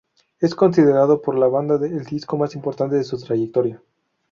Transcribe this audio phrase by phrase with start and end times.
[0.39, 3.83] Es considerado por la banda el disco más importante de su trayectoria.